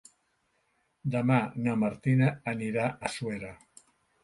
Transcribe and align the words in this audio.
Demà 1.15 1.37
na 1.67 1.77
Martina 1.83 2.33
anirà 2.55 2.89
a 3.11 3.15
Suera. 3.19 3.55